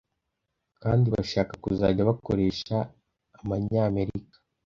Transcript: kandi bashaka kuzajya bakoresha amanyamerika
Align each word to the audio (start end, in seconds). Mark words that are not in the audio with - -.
kandi 0.81 1.05
bashaka 1.15 1.53
kuzajya 1.63 2.09
bakoresha 2.09 2.77
amanyamerika 3.41 4.37